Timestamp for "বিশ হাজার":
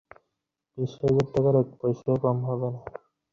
0.77-1.25